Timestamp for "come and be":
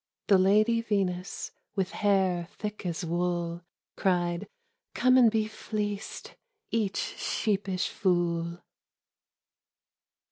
4.95-5.45